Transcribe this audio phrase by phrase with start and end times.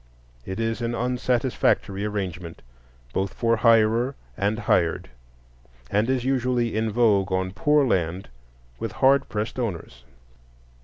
[0.47, 2.63] It is an unsatisfactory arrangement,
[3.13, 5.11] both for hirer and hired,
[5.91, 8.27] and is usually in vogue on poor land
[8.79, 10.03] with hard pressed owners.